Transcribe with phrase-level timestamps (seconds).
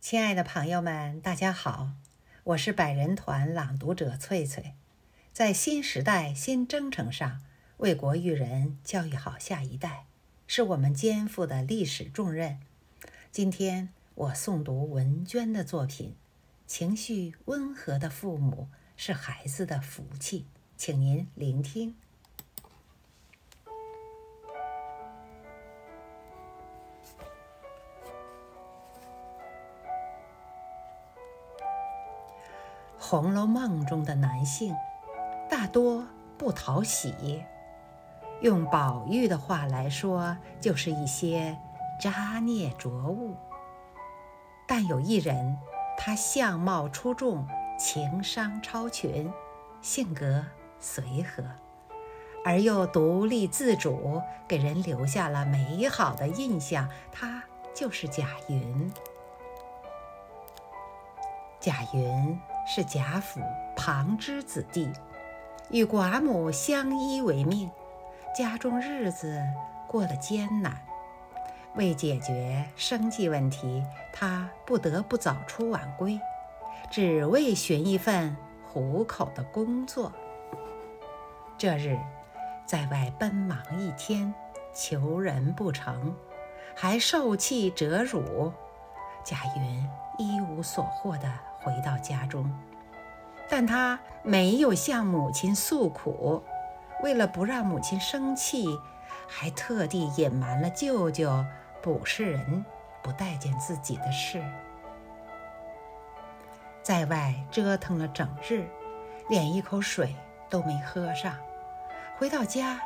[0.00, 1.90] 亲爱的朋友们，大家好，
[2.44, 4.74] 我是百人团朗读者翠翠，
[5.32, 7.42] 在新时代新征程上
[7.78, 10.06] 为国育人、教育好下一代，
[10.46, 12.60] 是我们肩负的历史重任。
[13.32, 16.10] 今天我诵读文娟的作品，
[16.66, 20.40] 《情绪温和的父母是孩子的福气》，
[20.76, 21.90] 请您聆听。
[33.10, 34.76] 《红楼梦》中的男性
[35.48, 37.42] 大多不讨喜，
[38.42, 41.56] 用宝玉的话来说，就是一些
[41.98, 43.34] 渣孽浊物。
[44.66, 45.56] 但有一人，
[45.96, 49.32] 他相貌出众，情商超群，
[49.80, 50.44] 性格
[50.78, 51.42] 随和，
[52.44, 56.86] 而又独立自主，给人留下了美好的印象。
[57.10, 57.42] 他
[57.74, 58.92] 就是贾云。
[61.58, 62.38] 贾云。
[62.70, 63.40] 是贾府
[63.74, 64.92] 旁支子弟，
[65.70, 67.70] 与寡母相依为命，
[68.36, 69.42] 家中日子
[69.86, 70.78] 过得艰难。
[71.76, 76.20] 为解决生计问题，他不得不早出晚归，
[76.90, 78.36] 只为寻一份
[78.70, 80.12] 糊口的工作。
[81.56, 81.98] 这日，
[82.66, 84.34] 在外奔忙一天，
[84.74, 86.14] 求人不成，
[86.76, 88.52] 还受气折辱，
[89.24, 89.88] 贾云
[90.18, 91.47] 一无所获的。
[91.60, 92.50] 回到家中，
[93.48, 96.42] 但他没有向母亲诉苦，
[97.02, 98.66] 为了不让母亲生气，
[99.26, 101.44] 还特地隐瞒了舅舅
[101.82, 102.64] 不是人、
[103.02, 104.42] 不待见自己的事。
[106.82, 108.66] 在外折腾了整日，
[109.28, 110.14] 连一口水
[110.48, 111.34] 都没喝上，
[112.16, 112.80] 回到家，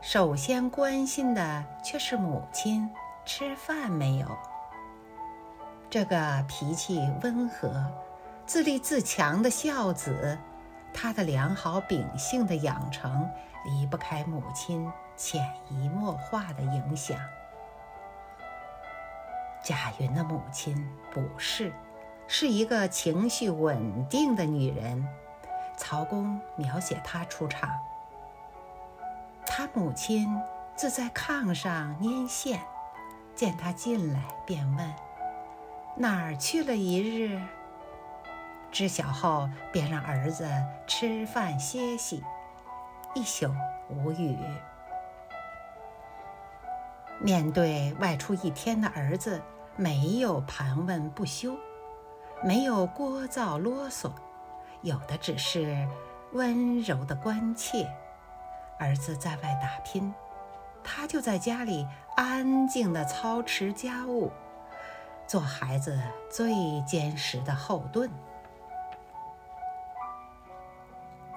[0.00, 2.88] 首先关心的却是母亲
[3.24, 4.26] 吃饭没有。
[5.90, 7.92] 这个脾气温和。
[8.46, 10.38] 自立自强的孝子，
[10.92, 13.28] 他的良好秉性的养成
[13.64, 17.16] 离不开母亲潜移默化的影响。
[19.62, 21.72] 贾云的母亲不是
[22.26, 25.06] 是一个情绪稳定的女人。
[25.76, 27.70] 曹公描写她出场，
[29.46, 30.28] 他母亲
[30.76, 32.60] 自在炕上拈线，
[33.34, 34.94] 见他进来，便问
[35.96, 37.40] ：“哪儿去了一日？”
[38.72, 40.50] 知晓后，便让儿子
[40.86, 42.24] 吃饭歇息，
[43.14, 43.54] 一宿
[43.90, 44.36] 无语。
[47.20, 49.40] 面对外出一天的儿子，
[49.76, 51.54] 没有盘问不休，
[52.42, 54.10] 没有聒噪啰嗦，
[54.80, 55.86] 有的只是
[56.32, 57.86] 温柔的关切。
[58.78, 60.12] 儿子在外打拼，
[60.82, 64.32] 他就在家里安静的操持家务，
[65.26, 66.00] 做孩子
[66.30, 66.52] 最
[66.86, 68.10] 坚实的后盾。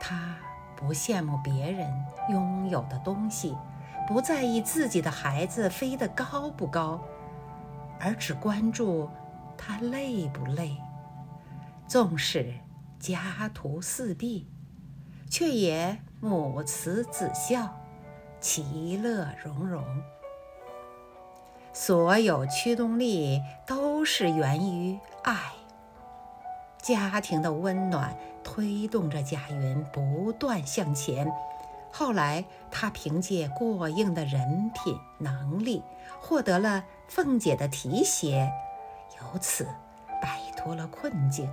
[0.08, 0.38] 他
[0.76, 1.92] 不羡慕别人
[2.30, 3.58] 拥有的东西，
[4.08, 7.02] 不在意自己的孩子飞得高不高，
[8.00, 9.10] 而只关注
[9.58, 10.78] 他累不累。
[11.88, 12.54] 纵使
[13.00, 14.48] 家徒四壁，
[15.28, 17.68] 却也母慈子孝，
[18.40, 19.84] 其乐融融。
[21.74, 25.36] 所有驱动力都是源于爱。
[26.80, 28.16] 家庭的温暖
[28.56, 31.30] 推动着贾云不断向前。
[31.92, 35.84] 后来，他凭借过硬的人品能力，
[36.22, 38.50] 获得了凤姐的提携，
[39.20, 39.68] 由此
[40.22, 41.52] 摆脱了困境，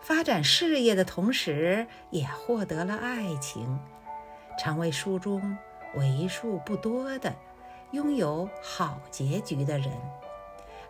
[0.00, 3.78] 发展事业的同时，也获得了爱情，
[4.58, 5.56] 成为书中
[5.94, 7.32] 为数不多的
[7.92, 9.88] 拥有好结局的人。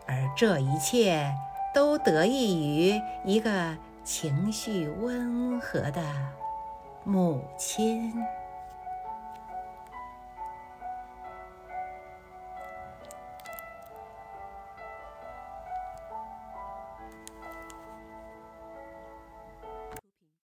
[0.07, 1.31] 而这一切。
[1.75, 5.99] 都得益于一个情绪温和的
[7.03, 8.13] 母亲。